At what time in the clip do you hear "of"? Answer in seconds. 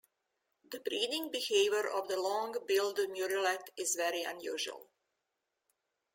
1.87-2.07